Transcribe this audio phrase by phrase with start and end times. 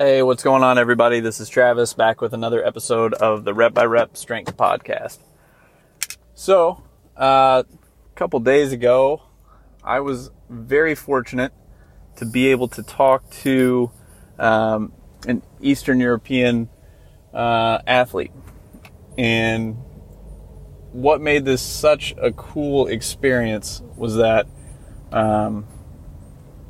[0.00, 1.18] Hey, what's going on, everybody?
[1.18, 5.18] This is Travis back with another episode of the Rep by Rep Strength Podcast.
[6.34, 6.84] So,
[7.16, 9.22] uh, a couple days ago,
[9.82, 11.52] I was very fortunate
[12.14, 13.90] to be able to talk to
[14.38, 14.92] um,
[15.26, 16.68] an Eastern European
[17.34, 18.30] uh, athlete.
[19.18, 19.78] And
[20.92, 24.46] what made this such a cool experience was that,
[25.10, 25.66] um,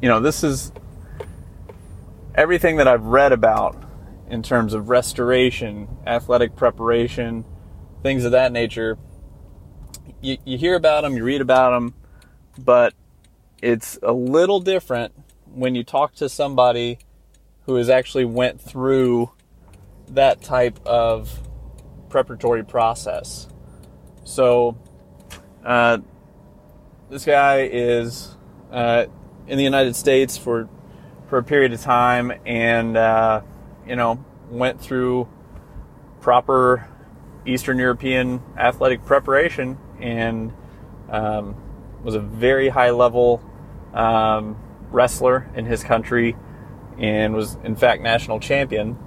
[0.00, 0.72] you know, this is
[2.38, 3.76] everything that I've read about
[4.30, 7.44] in terms of restoration, athletic preparation,
[8.04, 8.96] things of that nature.
[10.20, 11.94] You, you hear about them, you read about them,
[12.56, 12.94] but
[13.60, 15.14] it's a little different
[15.52, 17.00] when you talk to somebody
[17.66, 19.32] who has actually went through
[20.06, 21.40] that type of
[22.08, 23.48] preparatory process.
[24.22, 24.78] So,
[25.64, 25.98] uh,
[27.10, 28.36] this guy is
[28.70, 29.06] uh,
[29.48, 30.68] in the United States for
[31.28, 33.42] for a period of time and, uh,
[33.86, 35.28] you know, went through
[36.20, 36.88] proper
[37.46, 40.52] Eastern European athletic preparation and
[41.10, 41.54] um,
[42.02, 43.42] was a very high level
[43.94, 44.56] um,
[44.90, 46.36] wrestler in his country
[46.98, 48.98] and was, in fact, national champion.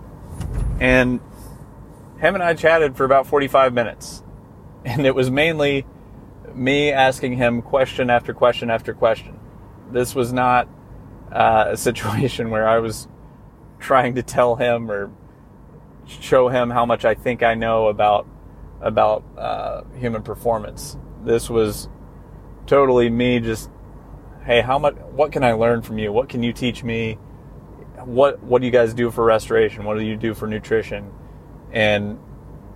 [0.79, 1.19] And
[2.19, 4.23] him and I chatted for about 45 minutes.
[4.83, 5.85] And it was mainly
[6.55, 9.39] me asking him question after question after question.
[9.91, 10.67] This was not
[11.31, 13.07] uh, a situation where I was
[13.79, 15.11] trying to tell him or
[16.05, 18.27] show him how much I think I know about
[18.81, 20.97] about uh, human performance.
[21.23, 21.87] This was
[22.65, 23.69] totally me just,
[24.43, 24.95] hey, how much?
[24.95, 26.11] What can I learn from you?
[26.11, 27.17] What can you teach me?
[28.03, 29.85] What What do you guys do for restoration?
[29.85, 31.11] What do you do for nutrition?
[31.71, 32.19] And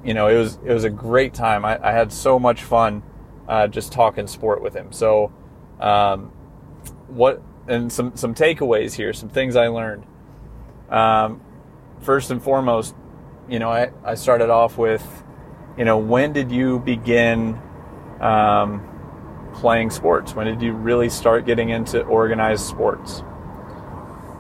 [0.04, 1.66] you know, it was it was a great time.
[1.66, 3.04] I, I had so much fun
[3.48, 4.92] uh, just talking sport with him.
[4.92, 5.34] So,
[5.80, 6.32] um,
[7.08, 10.06] what and some some takeaways here, some things I learned.
[10.90, 11.42] Um,
[12.02, 12.96] first and foremost,
[13.50, 15.24] you know, I, I started off with,
[15.78, 17.60] you know, when did you begin
[18.20, 20.36] um, playing sports?
[20.36, 23.24] When did you really start getting into organized sports?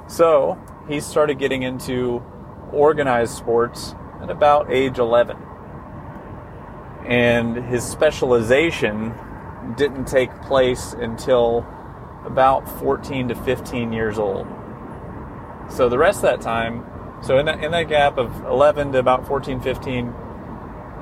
[0.08, 2.24] So he started getting into
[2.72, 5.38] organized sports at about age 11.
[7.08, 9.14] And his specialization
[9.78, 11.66] didn't take place until
[12.26, 14.48] about 14 to 15 years old.
[15.70, 16.86] So the rest of that time,
[17.22, 20.14] so in that, in that gap of 11 to about 14, 15,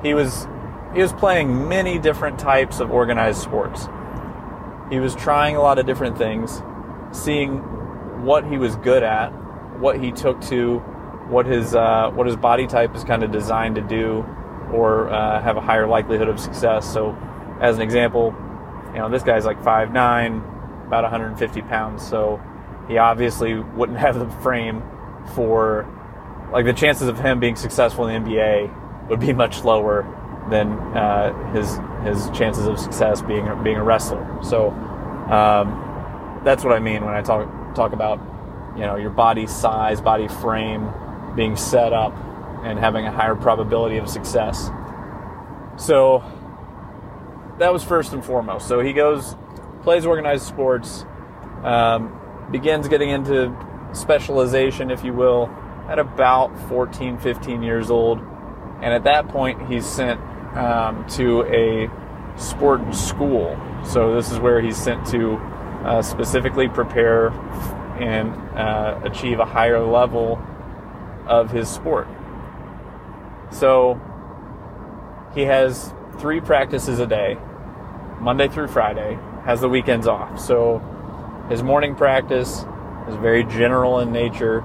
[0.02, 0.46] he was
[0.94, 3.88] he was playing many different types of organized sports.
[4.90, 6.62] He was trying a lot of different things,
[7.10, 7.58] seeing
[8.24, 9.30] what he was good at,
[9.80, 10.78] what he took to,
[11.28, 14.24] what his uh, what his body type is kind of designed to do,
[14.72, 16.90] or uh, have a higher likelihood of success.
[16.90, 17.16] So,
[17.60, 18.34] as an example,
[18.92, 20.42] you know this guy's like five nine,
[20.86, 22.40] about 150 pounds, so
[22.88, 24.82] he obviously wouldn't have the frame
[25.34, 25.88] for
[26.52, 30.02] like the chances of him being successful in the NBA would be much lower
[30.50, 34.24] than uh, his his chances of success being being a wrestler.
[34.42, 38.20] So um, that's what I mean when I talk talk about
[38.76, 40.92] you know your body size, body frame
[41.34, 42.14] being set up
[42.62, 44.70] and having a higher probability of success.
[45.76, 46.22] So
[47.58, 48.68] that was first and foremost.
[48.68, 49.36] So he goes
[49.84, 51.04] plays organized sports,
[51.62, 52.18] um,
[52.50, 53.54] begins getting into
[53.92, 55.48] specialization, if you will,
[55.88, 58.18] at about 14, 15 years old.
[58.80, 60.20] And at that point, he's sent
[60.56, 61.90] um, to a
[62.40, 63.56] sport school.
[63.84, 65.36] So this is where he's sent to
[65.84, 67.28] uh, specifically prepare
[68.00, 70.42] and uh, achieve a higher level
[71.26, 72.08] of his sport.
[73.50, 74.00] So
[75.34, 77.36] he has three practices a day,
[78.20, 80.40] Monday through Friday, has the weekends off.
[80.40, 80.80] So
[81.50, 82.64] his morning practice
[83.08, 84.64] is very general in nature,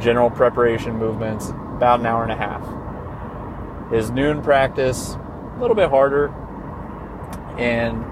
[0.00, 3.92] general preparation movements, about an hour and a half.
[3.92, 6.28] His noon practice, a little bit harder,
[7.58, 8.04] and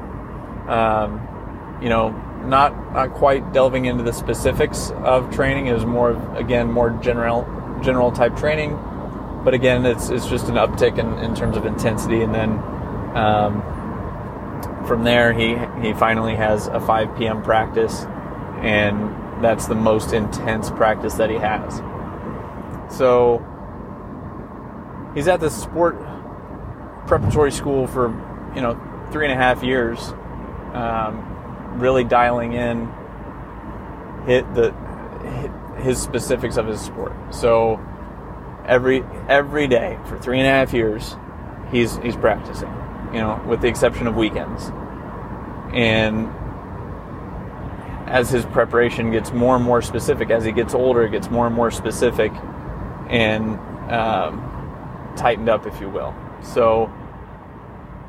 [0.68, 2.10] um, you know,
[2.44, 5.68] not not quite delving into the specifics of training.
[5.68, 7.46] It was more, again, more general
[7.82, 8.78] general type training,
[9.44, 12.50] but again, it's it's just an uptick in, in terms of intensity, and then.
[13.16, 13.77] Um,
[14.88, 15.56] from there, he
[15.86, 17.42] he finally has a 5 p.m.
[17.42, 18.04] practice,
[18.62, 21.76] and that's the most intense practice that he has.
[22.96, 23.44] So
[25.14, 26.00] he's at this sport
[27.06, 28.08] preparatory school for
[28.56, 28.80] you know
[29.12, 30.00] three and a half years,
[30.72, 32.90] um, really dialing in
[34.26, 34.72] hit the
[35.82, 37.12] his specifics of his sport.
[37.30, 37.78] So
[38.66, 41.14] every every day for three and a half years,
[41.70, 42.72] he's he's practicing
[43.12, 44.70] you know, with the exception of weekends.
[45.72, 46.28] And
[48.08, 51.46] as his preparation gets more and more specific, as he gets older, it gets more
[51.46, 52.32] and more specific
[53.08, 53.58] and
[53.90, 56.14] um, tightened up, if you will.
[56.42, 56.90] So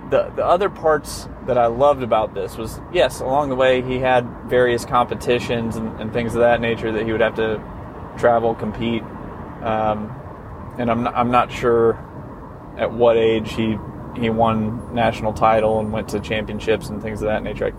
[0.09, 3.99] the the other parts that I loved about this was yes, along the way he
[3.99, 7.61] had various competitions and, and things of that nature that he would have to
[8.17, 9.03] travel, compete,
[9.61, 10.15] um,
[10.77, 11.93] and I'm not, I'm not sure
[12.77, 13.77] at what age he
[14.15, 17.73] he won national title and went to championships and things of that nature.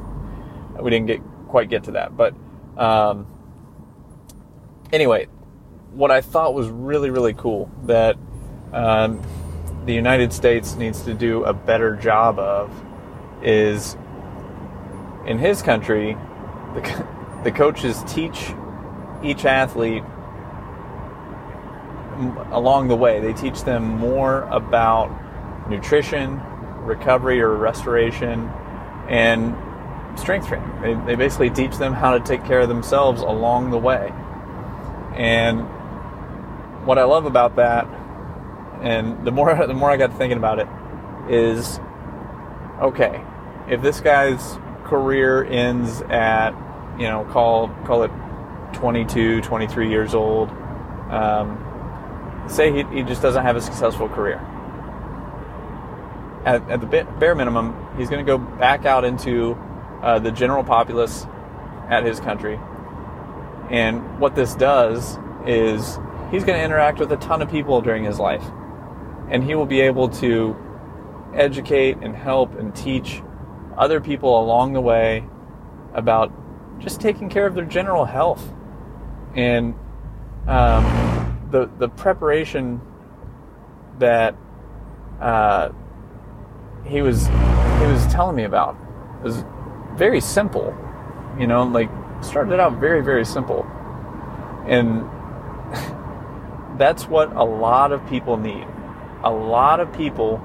[0.77, 2.35] I, we didn't get quite get to that, but
[2.77, 3.27] um,
[4.93, 5.27] anyway,
[5.93, 8.17] what I thought was really really cool that
[8.73, 9.21] um,
[9.85, 12.71] the United States needs to do a better job of
[13.43, 13.97] is
[15.27, 16.17] in his country,
[16.75, 17.07] the,
[17.45, 18.53] the coaches teach
[19.23, 20.03] each athlete
[22.51, 23.21] along the way.
[23.21, 25.11] They teach them more about
[25.71, 26.41] nutrition,
[26.83, 28.51] recovery or restoration,
[29.09, 29.57] and
[30.19, 30.71] strength training.
[30.83, 34.13] They, they basically teach them how to take care of themselves along the way.
[35.15, 35.61] And
[36.87, 37.87] what I love about that,
[38.83, 40.69] and the more the more I got thinking about it,
[41.29, 41.81] is
[42.81, 43.23] okay.
[43.69, 46.51] If this guy's career ends at
[46.99, 48.11] you know call call it
[48.73, 50.49] 22, 23 years old,
[51.11, 54.41] um, say he, he just doesn't have a successful career
[56.45, 59.59] at, at the bare minimum, he's going to go back out into
[60.03, 61.27] uh, the general populace
[61.89, 62.59] at his country.
[63.71, 65.99] And what this does is
[66.31, 68.45] he's going to interact with a ton of people during his life.
[69.29, 70.57] And he will be able to
[71.35, 73.23] educate and help and teach
[73.77, 75.25] other people along the way
[75.95, 76.33] about
[76.81, 78.53] just taking care of their general health.
[79.35, 79.75] And
[80.49, 82.81] um, the, the preparation
[83.99, 84.37] that
[85.21, 85.71] uh,
[86.85, 88.77] he was he was telling me about
[89.21, 89.45] it was
[89.95, 90.77] very simple.
[91.39, 91.91] You know, like
[92.23, 93.65] started out very very simple,
[94.67, 95.03] and
[96.79, 98.67] that's what a lot of people need.
[99.23, 100.41] A lot of people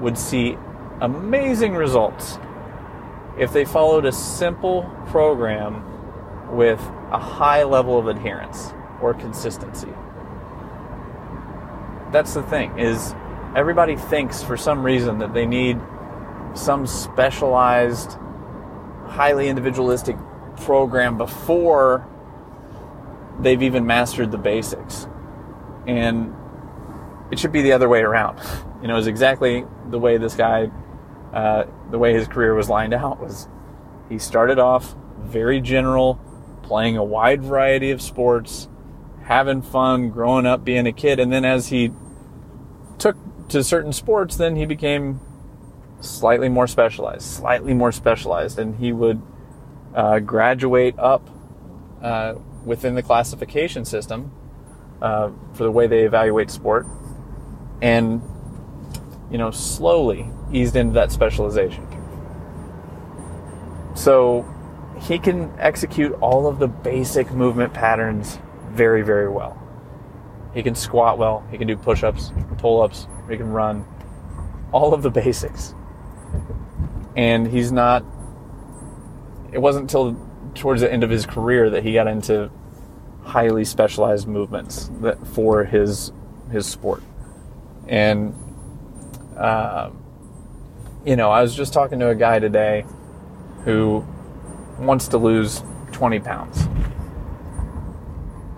[0.00, 0.56] would see
[1.00, 2.38] amazing results
[3.38, 5.84] if they followed a simple program
[6.54, 6.80] with
[7.10, 9.92] a high level of adherence or consistency.
[12.12, 13.14] That's the thing is
[13.54, 15.78] everybody thinks for some reason that they need
[16.54, 18.16] some specialized,
[19.06, 20.16] highly individualistic
[20.56, 22.06] program before
[23.40, 25.06] they've even mastered the basics.
[25.86, 26.34] And
[27.30, 28.40] it should be the other way around.
[28.82, 30.68] You know, is exactly the way this guy,
[31.32, 33.46] uh, the way his career was lined out was
[34.08, 36.18] he started off very general,
[36.64, 38.68] playing a wide variety of sports,
[39.22, 41.92] having fun, growing up, being a kid, and then as he
[43.52, 45.20] to certain sports, then he became
[46.00, 49.22] slightly more specialized, slightly more specialized, and he would
[49.94, 51.28] uh, graduate up
[52.02, 52.34] uh,
[52.64, 54.32] within the classification system
[55.00, 56.86] uh, for the way they evaluate sport,
[57.80, 58.22] and
[59.30, 61.86] you know slowly eased into that specialization.
[63.94, 64.46] So
[65.00, 68.38] he can execute all of the basic movement patterns
[68.70, 69.61] very, very well.
[70.54, 71.46] He can squat well.
[71.50, 73.84] He can do push-ups, pull-ups, he can run
[74.72, 75.74] all of the basics.
[77.16, 78.04] And he's not,
[79.52, 80.16] it wasn't until
[80.54, 82.50] towards the end of his career that he got into
[83.22, 86.12] highly specialized movements that for his
[86.50, 87.02] his sport.
[87.88, 88.34] And
[89.36, 89.90] uh,
[91.04, 92.84] you know, I was just talking to a guy today
[93.64, 94.04] who
[94.78, 95.62] wants to lose
[95.92, 96.68] 20 pounds.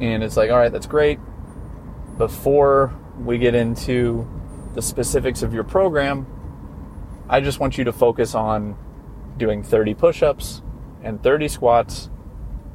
[0.00, 1.18] And it's like, all right, that's great.
[2.18, 4.28] Before we get into
[4.74, 6.28] the specifics of your program,
[7.28, 8.76] I just want you to focus on
[9.36, 10.62] doing 30 push ups
[11.02, 12.10] and 30 squats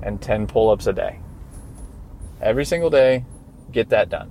[0.04, 1.22] and 10 pull ups a day.
[2.42, 3.26] Every single day,
[3.72, 4.30] get that done.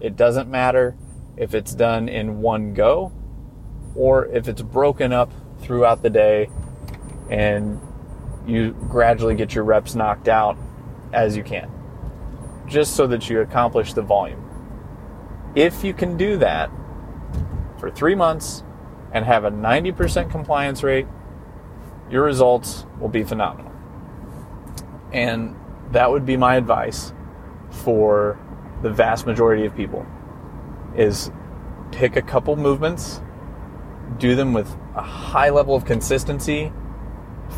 [0.00, 0.96] It doesn't matter
[1.36, 3.12] if it's done in one go
[3.94, 6.48] or if it's broken up throughout the day
[7.28, 7.78] and
[8.46, 10.56] you gradually get your reps knocked out
[11.12, 11.70] as you can,
[12.66, 14.45] just so that you accomplish the volume.
[15.56, 16.70] If you can do that,
[17.78, 18.62] for three months
[19.12, 21.06] and have a 90% compliance rate,
[22.10, 23.72] your results will be phenomenal.
[25.12, 25.56] And
[25.92, 27.12] that would be my advice
[27.70, 28.38] for
[28.82, 30.06] the vast majority of people
[30.96, 31.30] is
[31.92, 33.20] pick a couple movements,
[34.18, 36.72] do them with a high level of consistency,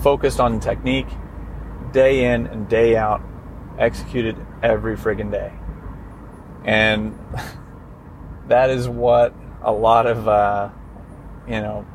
[0.02, 1.08] focused on technique,
[1.92, 3.22] day in and day out,
[3.78, 5.52] executed every friggin' day.
[6.64, 7.18] And
[8.48, 10.70] that is what a lot of, uh,
[11.46, 11.86] you know,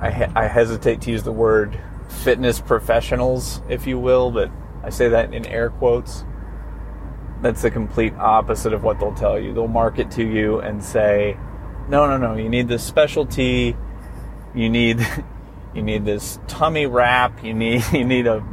[0.00, 4.50] I, I hesitate to use the word fitness professionals, if you will, but
[4.82, 6.24] I say that in air quotes.
[7.42, 9.52] That's the complete opposite of what they'll tell you.
[9.52, 11.36] They'll market to you and say,
[11.88, 13.76] "No, no, no, you need this specialty.
[14.54, 15.06] You need
[15.74, 17.44] you need this tummy wrap.
[17.44, 18.44] You need you need a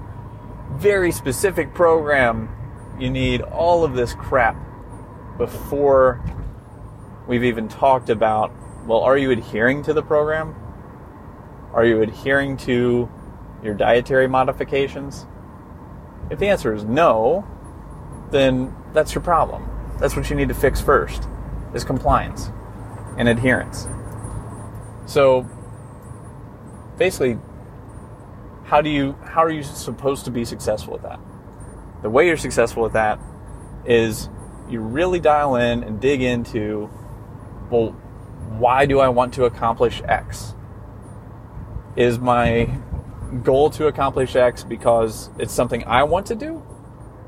[0.74, 2.50] very specific program.
[3.00, 4.58] You need all of this crap
[5.38, 6.22] before
[7.28, 8.52] we've even talked about,
[8.86, 10.56] well, are you adhering to the program?
[11.74, 13.10] Are you adhering to
[13.64, 15.26] your dietary modifications?
[16.30, 17.48] If the answer is no,
[18.32, 19.70] then that's your problem.
[20.00, 21.28] That's what you need to fix first
[21.74, 22.52] is compliance
[23.18, 23.88] and adherence.
[25.06, 25.48] So
[26.98, 27.38] basically
[28.66, 31.20] how do you how are you supposed to be successful with that?
[32.02, 33.20] The way you're successful with that
[33.86, 34.30] is
[34.70, 36.90] you really dial in and dig into
[37.74, 37.96] well
[38.58, 40.54] why do I want to accomplish X?
[41.96, 42.70] Is my
[43.44, 46.64] goal to accomplish X because it's something I want to do?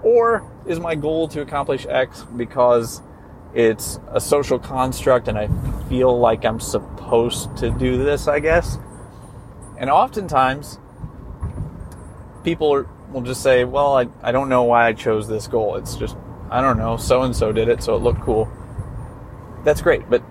[0.03, 3.01] Or is my goal to accomplish X because
[3.53, 5.49] it's a social construct and I
[5.89, 8.77] feel like I'm supposed to do this, I guess?
[9.77, 10.79] And oftentimes,
[12.43, 15.75] people will just say, well, I, I don't know why I chose this goal.
[15.75, 16.15] It's just,
[16.51, 18.51] I don't know, so and so did it, so it looked cool.
[19.63, 20.23] That's great, but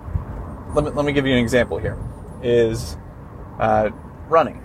[0.75, 1.97] let me, let me give you an example here
[2.43, 2.97] is
[3.59, 3.89] uh,
[4.27, 4.61] running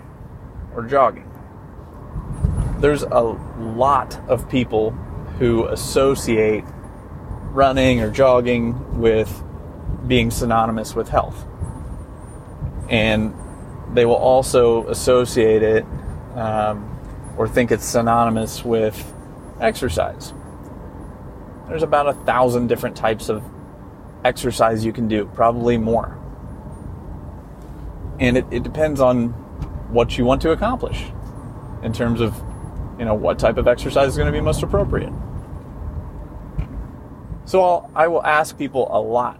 [0.75, 1.27] or jogging.
[2.79, 3.21] There's a
[3.57, 4.91] lot of people
[5.39, 6.65] who associate
[7.51, 9.43] running or jogging with
[10.05, 11.45] being synonymous with health.
[12.89, 13.33] And
[13.93, 15.85] they will also associate it
[16.35, 16.99] um,
[17.37, 19.13] or think it's synonymous with
[19.61, 20.33] exercise.
[21.69, 23.43] There's about a thousand different types of
[24.23, 26.17] exercise you can do, probably more.
[28.19, 29.29] And it, it depends on
[29.91, 31.05] what you want to accomplish
[31.83, 32.35] in terms of,
[32.99, 35.11] you know, what type of exercise is going to be most appropriate.
[37.45, 39.39] So I'll, I will ask people a lot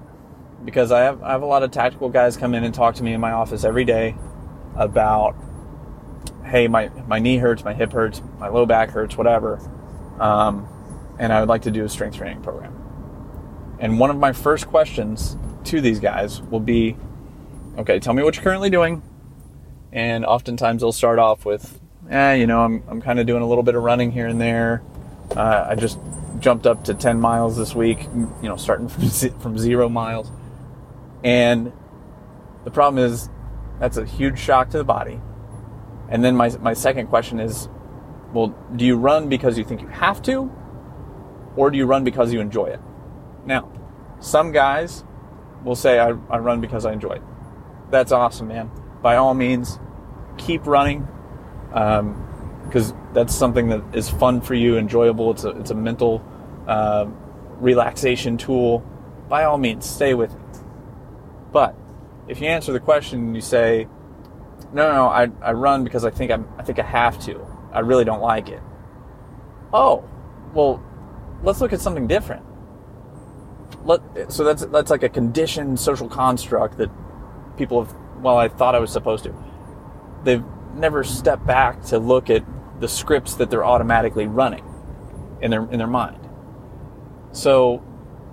[0.65, 3.03] because I have, I have a lot of tactical guys come in and talk to
[3.03, 4.15] me in my office every day
[4.75, 5.35] about
[6.45, 9.57] hey, my, my knee hurts, my hip hurts, my low back hurts, whatever,
[10.19, 10.67] um,
[11.17, 12.80] and I would like to do a strength training program.
[13.81, 15.35] And one of my first questions
[15.65, 16.95] to these guys will be,
[17.79, 19.01] okay, tell me what you're currently doing.
[19.91, 23.47] And oftentimes they'll start off with, eh, you know, I'm, I'm kind of doing a
[23.47, 24.83] little bit of running here and there.
[25.35, 25.97] Uh, I just
[26.39, 29.09] jumped up to 10 miles this week, you know, starting from,
[29.39, 30.29] from zero miles.
[31.23, 31.73] And
[32.63, 33.29] the problem is
[33.79, 35.19] that's a huge shock to the body.
[36.07, 37.67] And then my, my second question is,
[38.31, 40.51] well, do you run because you think you have to?
[41.55, 42.79] Or do you run because you enjoy it?
[43.45, 43.71] Now,
[44.19, 45.03] some guys
[45.63, 47.23] will say, I, I run because I enjoy it.
[47.89, 48.71] That's awesome, man.
[49.01, 49.79] By all means,
[50.37, 51.07] keep running
[51.67, 55.31] because um, that's something that is fun for you, enjoyable.
[55.31, 56.23] It's a, it's a mental
[56.67, 57.07] uh,
[57.59, 58.79] relaxation tool.
[59.27, 60.61] By all means, stay with it.
[61.51, 61.75] But
[62.27, 63.87] if you answer the question and you say,
[64.73, 67.45] no, no, I, I run because I think I'm, I think I have to.
[67.73, 68.61] I really don't like it.
[69.73, 70.07] Oh,
[70.53, 70.83] well,
[71.43, 72.45] let's look at something different.
[73.83, 76.89] Let, so that's that's like a conditioned social construct that
[77.57, 77.95] people have.
[78.21, 79.33] Well, I thought I was supposed to.
[80.23, 80.43] They've
[80.75, 82.45] never stepped back to look at
[82.79, 84.63] the scripts that they're automatically running
[85.41, 86.27] in their in their mind.
[87.31, 87.83] So,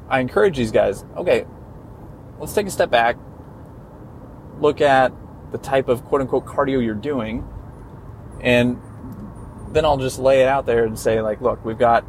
[0.09, 1.05] I encourage these guys.
[1.17, 1.47] Okay,
[2.39, 3.17] let's take a step back.
[4.61, 5.13] Look at
[5.53, 7.49] the type of quote unquote cardio you're doing.
[8.41, 8.81] And
[9.73, 12.05] then I'll just lay it out there and say, like, look, we've got,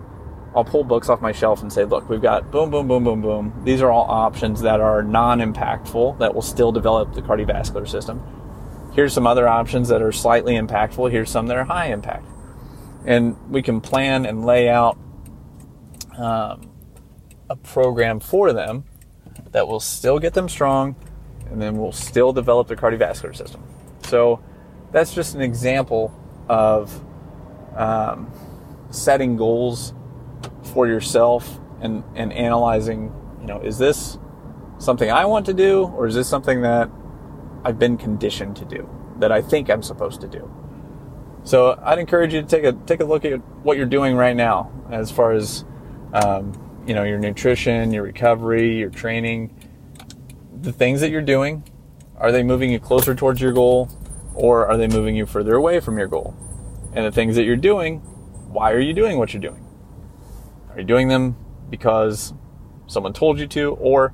[0.56, 3.22] I'll pull books off my shelf and say, look, we've got boom, boom, boom, boom,
[3.22, 3.62] boom.
[3.64, 8.22] These are all options that are non impactful that will still develop the cardiovascular system.
[8.94, 11.12] Here's some other options that are slightly impactful.
[11.12, 12.26] Here's some that are high impact.
[13.06, 14.98] And we can plan and lay out
[16.18, 16.70] um,
[17.50, 18.86] a program for them
[19.52, 20.96] that will still get them strong
[21.50, 23.64] and then we'll still develop the cardiovascular system.
[24.04, 24.42] So
[24.92, 26.14] that's just an example
[26.48, 27.04] of
[27.76, 28.32] um,
[28.92, 29.94] setting goals
[30.70, 34.18] for yourself and, and analyzing, you know, is this
[34.78, 36.90] something I want to do or is this something that
[37.64, 40.50] I've been conditioned to do that I think I'm supposed to do?
[41.44, 44.36] So I'd encourage you to take a take a look at what you're doing right
[44.36, 45.66] now as far as
[46.14, 46.54] um,
[46.86, 49.56] you know your nutrition, your recovery, your training,
[50.62, 51.64] the things that you're doing,
[52.18, 53.90] are they moving you closer towards your goal
[54.36, 56.36] or are they moving you further away from your goal?
[56.94, 58.00] And the things that you're doing,
[58.52, 59.66] why are you doing what you're doing?
[60.70, 61.36] Are you doing them
[61.70, 62.34] because
[62.88, 64.14] someone told you to or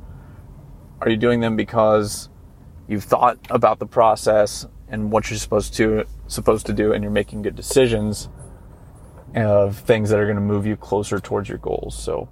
[1.01, 2.29] are you doing them because
[2.87, 7.11] you've thought about the process and what you're supposed to supposed to do, and you're
[7.11, 8.29] making good decisions
[9.35, 11.97] of things that are going to move you closer towards your goals.
[11.97, 12.29] So,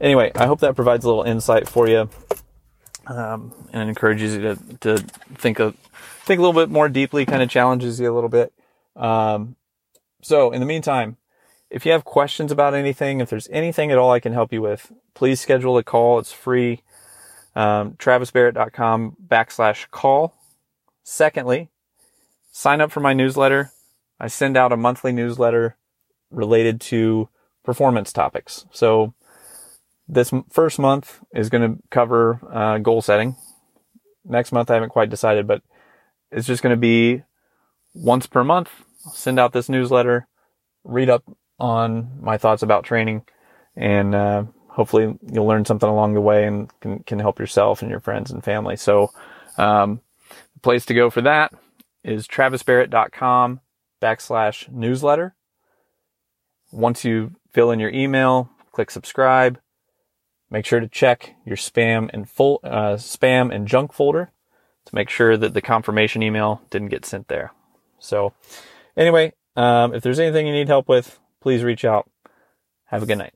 [0.00, 2.08] anyway, I hope that provides a little insight for you,
[3.06, 4.98] um, and encourages you to, to
[5.34, 5.74] think of
[6.24, 8.52] think a little bit more deeply, kind of challenges you a little bit.
[8.96, 9.56] Um,
[10.22, 11.16] so, in the meantime,
[11.70, 14.62] if you have questions about anything, if there's anything at all I can help you
[14.62, 16.18] with, please schedule a call.
[16.18, 16.82] It's free.
[17.54, 20.34] Um, travisbarrett.com backslash call.
[21.02, 21.70] Secondly,
[22.50, 23.72] sign up for my newsletter.
[24.20, 25.76] I send out a monthly newsletter
[26.30, 27.28] related to
[27.64, 28.66] performance topics.
[28.72, 29.14] So
[30.06, 33.36] this first month is going to cover uh, goal setting.
[34.24, 35.62] Next month, I haven't quite decided, but
[36.30, 37.22] it's just going to be
[37.94, 38.70] once per month.
[39.06, 40.26] I'll send out this newsletter,
[40.84, 41.24] read up
[41.58, 43.22] on my thoughts about training,
[43.76, 47.90] and uh, hopefully you'll learn something along the way and can, can help yourself and
[47.90, 48.76] your friends and family.
[48.76, 49.10] So,
[49.56, 50.00] um,
[50.54, 51.52] the place to go for that
[52.04, 53.60] is travisbarrett.com
[54.00, 55.34] backslash newsletter.
[56.70, 59.58] Once you fill in your email, click subscribe.
[60.50, 64.30] Make sure to check your spam and full uh, spam and junk folder
[64.86, 67.52] to make sure that the confirmation email didn't get sent there.
[67.98, 68.32] So,
[68.96, 72.10] anyway, um, if there's anything you need help with, please reach out.
[72.84, 73.32] Have a good night.